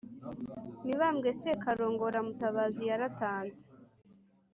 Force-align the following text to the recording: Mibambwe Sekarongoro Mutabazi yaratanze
Mibambwe 0.85 1.29
Sekarongoro 1.39 2.17
Mutabazi 2.27 2.81
yaratanze 2.89 3.61